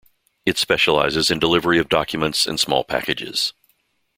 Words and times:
It 0.47 0.57
specializes 0.57 1.29
in 1.29 1.37
delivery 1.37 1.77
of 1.77 1.87
documents 1.87 2.47
and 2.47 2.59
small 2.59 2.83
packages. 2.83 3.53